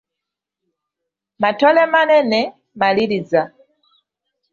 [1.41, 2.41] Matole manene,
[2.79, 3.41] maliriza.